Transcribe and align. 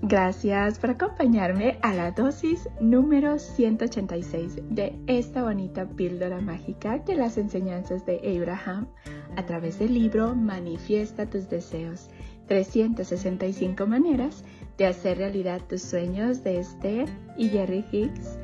Gracias 0.00 0.78
por 0.78 0.90
acompañarme 0.90 1.78
a 1.82 1.92
la 1.92 2.12
dosis 2.12 2.68
número 2.80 3.38
186 3.38 4.62
de 4.70 4.98
esta 5.06 5.42
bonita 5.42 5.86
píldora 5.86 6.40
mágica 6.40 6.98
de 7.00 7.16
las 7.16 7.36
enseñanzas 7.36 8.06
de 8.06 8.18
Abraham 8.34 8.86
a 9.36 9.44
través 9.44 9.78
del 9.78 9.92
libro 9.92 10.34
Manifiesta 10.34 11.28
tus 11.28 11.50
deseos. 11.50 12.08
365 12.46 13.86
maneras 13.86 14.42
de 14.78 14.86
hacer 14.86 15.18
realidad 15.18 15.60
tus 15.68 15.82
sueños 15.82 16.42
de 16.42 16.60
Esther 16.60 17.06
y 17.36 17.50
Jerry 17.50 17.84
Hicks. 17.92 18.38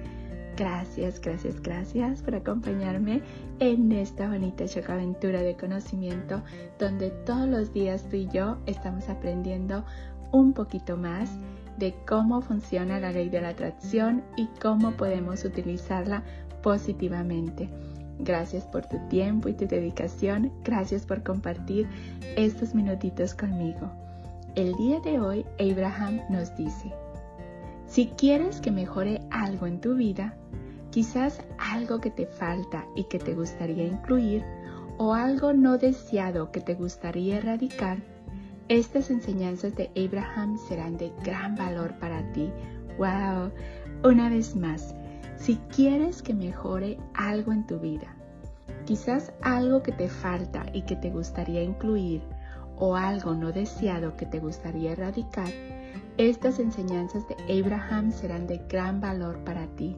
Gracias, 0.56 1.20
gracias, 1.20 1.60
gracias 1.60 2.22
por 2.22 2.34
acompañarme 2.36 3.22
en 3.58 3.90
esta 3.90 4.28
bonita 4.28 4.66
chocaventura 4.66 5.42
de 5.42 5.56
conocimiento 5.56 6.42
donde 6.78 7.10
todos 7.10 7.48
los 7.48 7.72
días 7.72 8.08
tú 8.08 8.16
y 8.16 8.28
yo 8.28 8.58
estamos 8.66 9.08
aprendiendo 9.08 9.84
un 10.34 10.52
poquito 10.52 10.96
más 10.96 11.30
de 11.78 11.94
cómo 12.06 12.42
funciona 12.42 12.98
la 12.98 13.12
ley 13.12 13.28
de 13.28 13.40
la 13.40 13.50
atracción 13.50 14.22
y 14.36 14.48
cómo 14.60 14.90
podemos 14.92 15.44
utilizarla 15.44 16.24
positivamente. 16.60 17.70
Gracias 18.18 18.64
por 18.64 18.86
tu 18.86 18.98
tiempo 19.08 19.48
y 19.48 19.54
tu 19.54 19.66
dedicación. 19.66 20.52
Gracias 20.64 21.06
por 21.06 21.22
compartir 21.22 21.88
estos 22.36 22.74
minutitos 22.74 23.34
conmigo. 23.34 23.90
El 24.56 24.74
día 24.74 25.00
de 25.00 25.20
hoy, 25.20 25.46
Abraham 25.60 26.20
nos 26.30 26.54
dice, 26.56 26.92
si 27.86 28.06
quieres 28.06 28.60
que 28.60 28.70
mejore 28.70 29.20
algo 29.30 29.66
en 29.66 29.80
tu 29.80 29.94
vida, 29.94 30.36
quizás 30.90 31.42
algo 31.58 32.00
que 32.00 32.10
te 32.10 32.26
falta 32.26 32.86
y 32.96 33.04
que 33.04 33.18
te 33.18 33.34
gustaría 33.34 33.84
incluir, 33.84 34.44
o 34.96 35.12
algo 35.12 35.52
no 35.52 35.78
deseado 35.78 36.50
que 36.50 36.60
te 36.60 36.74
gustaría 36.74 37.38
erradicar, 37.38 37.98
estas 38.68 39.10
enseñanzas 39.10 39.74
de 39.76 39.90
Abraham 39.96 40.56
serán 40.56 40.96
de 40.96 41.12
gran 41.22 41.54
valor 41.54 41.94
para 41.98 42.22
ti. 42.32 42.50
¡Wow! 42.98 43.50
Una 44.04 44.28
vez 44.28 44.56
más, 44.56 44.94
si 45.36 45.56
quieres 45.74 46.22
que 46.22 46.32
mejore 46.32 46.98
algo 47.14 47.52
en 47.52 47.66
tu 47.66 47.78
vida, 47.78 48.14
quizás 48.86 49.32
algo 49.42 49.82
que 49.82 49.92
te 49.92 50.08
falta 50.08 50.64
y 50.72 50.82
que 50.82 50.96
te 50.96 51.10
gustaría 51.10 51.62
incluir, 51.62 52.22
o 52.76 52.96
algo 52.96 53.34
no 53.34 53.52
deseado 53.52 54.16
que 54.16 54.26
te 54.26 54.40
gustaría 54.40 54.92
erradicar, 54.92 55.48
estas 56.16 56.58
enseñanzas 56.58 57.24
de 57.28 57.60
Abraham 57.60 58.12
serán 58.12 58.46
de 58.46 58.58
gran 58.68 59.00
valor 59.00 59.38
para 59.44 59.66
ti. 59.76 59.96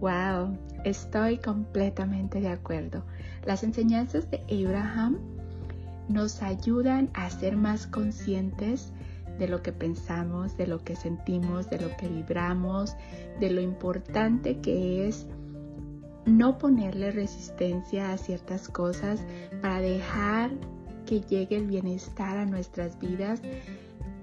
¡Wow! 0.00 0.56
Estoy 0.84 1.38
completamente 1.38 2.40
de 2.40 2.48
acuerdo. 2.48 3.04
Las 3.44 3.62
enseñanzas 3.62 4.28
de 4.30 4.42
Abraham 4.50 5.18
nos 6.08 6.42
ayudan 6.42 7.10
a 7.14 7.30
ser 7.30 7.56
más 7.56 7.86
conscientes 7.86 8.92
de 9.38 9.48
lo 9.48 9.62
que 9.62 9.72
pensamos, 9.72 10.56
de 10.56 10.66
lo 10.66 10.82
que 10.84 10.96
sentimos, 10.96 11.68
de 11.70 11.80
lo 11.80 11.96
que 11.96 12.08
vibramos, 12.08 12.96
de 13.40 13.50
lo 13.50 13.60
importante 13.60 14.60
que 14.60 15.08
es 15.08 15.26
no 16.26 16.58
ponerle 16.58 17.10
resistencia 17.10 18.12
a 18.12 18.18
ciertas 18.18 18.68
cosas 18.68 19.20
para 19.60 19.80
dejar 19.80 20.50
que 21.06 21.20
llegue 21.20 21.56
el 21.56 21.66
bienestar 21.66 22.36
a 22.36 22.46
nuestras 22.46 22.98
vidas. 22.98 23.40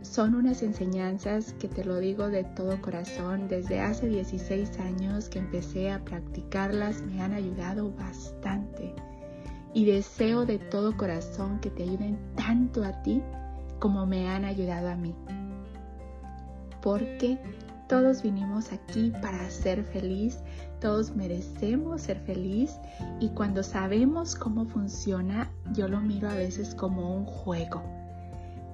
Son 0.01 0.33
unas 0.33 0.63
enseñanzas 0.63 1.53
que 1.59 1.67
te 1.67 1.83
lo 1.83 1.97
digo 1.97 2.29
de 2.29 2.45
todo 2.45 2.81
corazón. 2.81 3.49
Desde 3.49 3.81
hace 3.81 4.07
16 4.07 4.79
años 4.79 5.27
que 5.27 5.39
empecé 5.39 5.91
a 5.91 6.03
practicarlas 6.05 7.01
me 7.01 7.21
han 7.21 7.33
ayudado 7.33 7.91
bastante 7.91 8.93
y 9.73 9.85
deseo 9.85 10.45
de 10.45 10.57
todo 10.57 10.97
corazón 10.97 11.59
que 11.59 11.69
te 11.69 11.83
ayuden 11.83 12.17
tanto 12.35 12.83
a 12.83 13.01
ti 13.01 13.21
como 13.79 14.05
me 14.05 14.29
han 14.29 14.45
ayudado 14.45 14.89
a 14.89 14.95
mí. 14.95 15.15
Porque 16.81 17.39
todos 17.87 18.21
vinimos 18.21 18.71
aquí 18.71 19.11
para 19.21 19.49
ser 19.49 19.83
feliz, 19.83 20.39
todos 20.79 21.15
merecemos 21.15 22.01
ser 22.01 22.19
feliz 22.19 22.77
y 23.19 23.29
cuando 23.29 23.63
sabemos 23.63 24.35
cómo 24.35 24.65
funciona, 24.65 25.51
yo 25.73 25.87
lo 25.87 25.99
miro 25.99 26.29
a 26.29 26.35
veces 26.35 26.75
como 26.75 27.15
un 27.15 27.25
juego. 27.25 27.81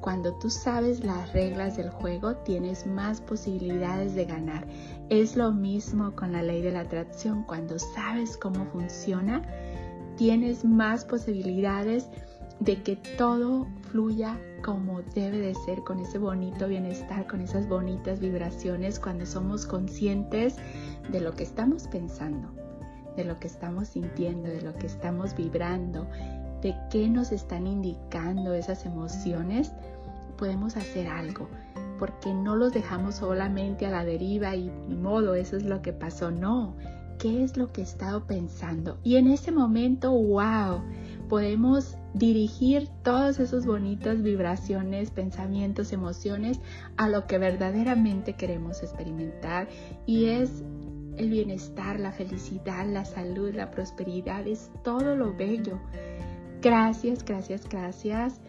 Cuando 0.01 0.33
tú 0.33 0.51
sabes 0.51 1.03
las 1.03 1.33
reglas 1.33 1.77
del 1.77 1.89
juego, 1.89 2.35
tienes 2.35 2.85
más 2.85 3.21
posibilidades 3.21 4.13
de 4.13 4.25
ganar. 4.25 4.67
Es 5.09 5.35
lo 5.35 5.51
mismo 5.51 6.15
con 6.15 6.31
la 6.31 6.43
ley 6.43 6.61
de 6.61 6.71
la 6.71 6.81
atracción. 6.81 7.43
Cuando 7.43 7.79
sabes 7.79 8.37
cómo 8.37 8.65
funciona, 8.65 9.41
tienes 10.15 10.65
más 10.65 11.05
posibilidades 11.05 12.07
de 12.59 12.81
que 12.81 12.95
todo 13.17 13.67
fluya 13.91 14.39
como 14.63 15.01
debe 15.01 15.37
de 15.37 15.53
ser, 15.53 15.83
con 15.83 15.99
ese 15.99 16.17
bonito 16.17 16.67
bienestar, 16.67 17.27
con 17.27 17.41
esas 17.41 17.67
bonitas 17.67 18.19
vibraciones, 18.19 18.99
cuando 18.99 19.25
somos 19.25 19.65
conscientes 19.65 20.55
de 21.09 21.21
lo 21.21 21.33
que 21.33 21.43
estamos 21.43 21.87
pensando, 21.87 22.49
de 23.15 23.25
lo 23.25 23.37
que 23.39 23.47
estamos 23.47 23.89
sintiendo, 23.89 24.49
de 24.49 24.61
lo 24.61 24.73
que 24.73 24.87
estamos 24.87 25.35
vibrando, 25.35 26.07
de 26.61 26.75
qué 26.89 27.07
nos 27.09 27.31
están 27.31 27.67
indicando 27.67 28.53
esas 28.53 28.85
emociones, 28.85 29.71
podemos 30.37 30.77
hacer 30.77 31.07
algo, 31.07 31.47
porque 31.99 32.33
no 32.33 32.55
los 32.55 32.73
dejamos 32.73 33.15
solamente 33.15 33.85
a 33.85 33.91
la 33.91 34.03
deriva 34.03 34.55
y 34.55 34.71
ni 34.87 34.95
modo, 34.95 35.35
eso 35.35 35.57
es 35.57 35.63
lo 35.63 35.81
que 35.81 35.93
pasó, 35.93 36.31
no 36.31 36.75
qué 37.17 37.43
es 37.43 37.57
lo 37.57 37.71
que 37.71 37.81
he 37.81 37.83
estado 37.83 38.25
pensando. 38.25 38.97
Y 39.03 39.15
en 39.17 39.27
ese 39.27 39.51
momento, 39.51 40.11
wow, 40.11 40.81
podemos 41.29 41.97
dirigir 42.13 42.89
todas 43.03 43.39
esas 43.39 43.65
bonitas 43.65 44.21
vibraciones, 44.21 45.11
pensamientos, 45.11 45.91
emociones 45.91 46.59
a 46.97 47.09
lo 47.09 47.27
que 47.27 47.37
verdaderamente 47.37 48.33
queremos 48.33 48.83
experimentar 48.83 49.67
y 50.05 50.25
es 50.25 50.63
el 51.17 51.29
bienestar, 51.29 51.99
la 51.99 52.11
felicidad, 52.11 52.85
la 52.87 53.05
salud, 53.05 53.53
la 53.53 53.71
prosperidad, 53.71 54.47
es 54.47 54.71
todo 54.83 55.15
lo 55.15 55.33
bello. 55.33 55.79
Gracias, 56.61 57.23
gracias, 57.23 57.67
gracias 57.69 58.39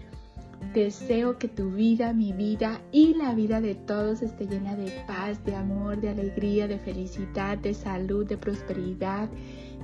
Deseo 0.72 1.38
que 1.38 1.48
tu 1.48 1.70
vida, 1.70 2.12
mi 2.12 2.32
vida 2.32 2.80
y 2.92 3.14
la 3.14 3.34
vida 3.34 3.60
de 3.60 3.74
todos 3.74 4.22
esté 4.22 4.46
llena 4.46 4.76
de 4.76 4.90
paz, 5.06 5.42
de 5.44 5.54
amor, 5.54 6.00
de 6.00 6.10
alegría, 6.10 6.68
de 6.68 6.78
felicidad, 6.78 7.56
de 7.56 7.72
salud, 7.72 8.26
de 8.26 8.36
prosperidad, 8.36 9.28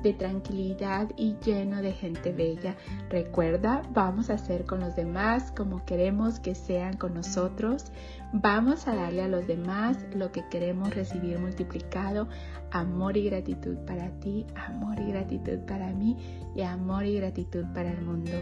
de 0.02 0.12
tranquilidad 0.12 1.08
y 1.16 1.36
lleno 1.44 1.80
de 1.80 1.92
gente 1.92 2.32
bella. 2.32 2.76
Recuerda, 3.08 3.82
vamos 3.92 4.30
a 4.30 4.38
ser 4.38 4.64
con 4.64 4.80
los 4.80 4.96
demás 4.96 5.52
como 5.52 5.84
queremos 5.84 6.40
que 6.40 6.54
sean 6.54 6.96
con 6.96 7.14
nosotros. 7.14 7.86
Vamos 8.32 8.86
a 8.88 8.94
darle 8.94 9.22
a 9.22 9.28
los 9.28 9.46
demás 9.46 9.98
lo 10.14 10.32
que 10.32 10.44
queremos 10.50 10.94
recibir 10.94 11.38
multiplicado. 11.38 12.28
Amor 12.70 13.16
y 13.16 13.24
gratitud 13.24 13.76
para 13.86 14.10
ti, 14.20 14.46
amor 14.54 14.98
y 14.98 15.06
gratitud 15.06 15.58
para 15.60 15.92
mí 15.92 16.16
y 16.54 16.62
amor 16.62 17.06
y 17.06 17.16
gratitud 17.16 17.64
para 17.72 17.92
el 17.92 18.02
mundo. 18.02 18.32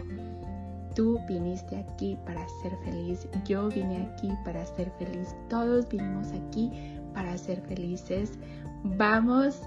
Tú 0.95 1.19
viniste 1.27 1.77
aquí 1.77 2.17
para 2.25 2.45
ser 2.61 2.75
feliz, 2.83 3.27
yo 3.45 3.69
vine 3.69 4.09
aquí 4.11 4.29
para 4.43 4.65
ser 4.65 4.91
feliz, 4.99 5.35
todos 5.49 5.87
vinimos 5.87 6.27
aquí 6.31 6.71
para 7.13 7.37
ser 7.37 7.61
felices. 7.61 8.37
Vamos 8.83 9.61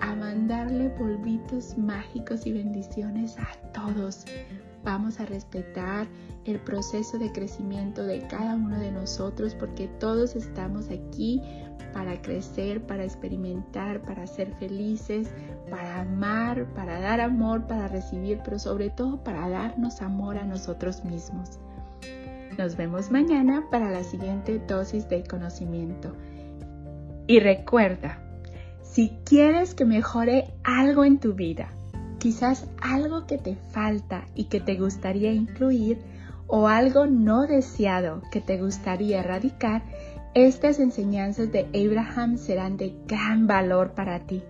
a 0.00 0.14
mandarle 0.14 0.90
polvitos 0.90 1.76
mágicos 1.76 2.46
y 2.46 2.52
bendiciones 2.52 3.36
a 3.38 3.56
todos. 3.72 4.24
Vamos 4.84 5.18
a 5.18 5.26
respetar 5.26 6.06
el 6.44 6.60
proceso 6.60 7.18
de 7.18 7.32
crecimiento 7.32 8.04
de 8.04 8.20
cada 8.26 8.54
uno 8.54 8.78
de 8.78 8.90
nosotros 8.90 9.54
porque 9.54 9.88
todos 9.98 10.36
estamos 10.36 10.90
aquí 10.90 11.40
para 11.94 12.20
crecer, 12.20 12.82
para 12.82 13.04
experimentar, 13.04 14.02
para 14.02 14.26
ser 14.26 14.52
felices, 14.56 15.30
para 15.70 16.00
amar, 16.00 16.66
para 16.74 17.00
dar 17.00 17.20
amor, 17.20 17.66
para 17.66 17.88
recibir, 17.88 18.40
pero 18.44 18.58
sobre 18.58 18.90
todo 18.90 19.22
para 19.22 19.48
darnos 19.48 20.02
amor 20.02 20.38
a 20.38 20.44
nosotros 20.44 21.04
mismos. 21.04 21.58
Nos 22.58 22.76
vemos 22.76 23.10
mañana 23.10 23.64
para 23.70 23.90
la 23.90 24.04
siguiente 24.04 24.60
dosis 24.60 25.08
de 25.08 25.24
conocimiento. 25.24 26.14
Y 27.26 27.40
recuerda, 27.40 28.18
si 28.82 29.18
quieres 29.24 29.74
que 29.74 29.84
mejore 29.84 30.54
algo 30.62 31.04
en 31.04 31.18
tu 31.18 31.34
vida, 31.34 31.68
quizás 32.18 32.68
algo 32.80 33.26
que 33.26 33.38
te 33.38 33.56
falta 33.56 34.24
y 34.34 34.44
que 34.44 34.60
te 34.60 34.76
gustaría 34.76 35.32
incluir, 35.32 35.98
o 36.46 36.68
algo 36.68 37.06
no 37.06 37.46
deseado 37.46 38.22
que 38.30 38.40
te 38.40 38.60
gustaría 38.60 39.20
erradicar, 39.20 39.82
estas 40.34 40.78
enseñanzas 40.78 41.50
de 41.50 41.66
Abraham 41.74 42.36
serán 42.38 42.76
de 42.76 42.94
gran 43.06 43.46
valor 43.46 43.92
para 43.92 44.20
ti. 44.20 44.42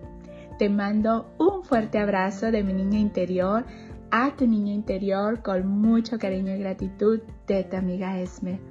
Te 0.57 0.69
mando 0.69 1.25
un 1.37 1.63
fuerte 1.63 1.99
abrazo 1.99 2.49
de 2.49 2.63
mi 2.63 2.71
niña 2.71 2.97
interior 2.97 3.65
a 4.11 4.33
tu 4.37 4.47
niño 4.47 4.71
interior 4.71 5.41
con 5.41 5.67
mucho 5.67 6.17
cariño 6.17 6.55
y 6.55 6.59
gratitud 6.59 7.19
de 7.47 7.63
tu 7.65 7.75
amiga 7.75 8.17
Esme. 8.19 8.61